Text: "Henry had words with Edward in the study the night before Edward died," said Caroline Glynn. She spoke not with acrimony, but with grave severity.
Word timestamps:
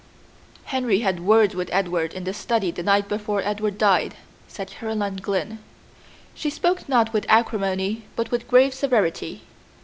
"Henry 0.63 1.01
had 1.01 1.19
words 1.19 1.53
with 1.53 1.69
Edward 1.71 2.15
in 2.15 2.23
the 2.23 2.33
study 2.33 2.71
the 2.71 2.81
night 2.81 3.07
before 3.07 3.43
Edward 3.45 3.77
died," 3.77 4.15
said 4.47 4.71
Caroline 4.71 5.17
Glynn. 5.17 5.59
She 6.33 6.49
spoke 6.49 6.89
not 6.89 7.13
with 7.13 7.27
acrimony, 7.29 8.05
but 8.15 8.31
with 8.31 8.47
grave 8.47 8.73
severity. 8.73 9.43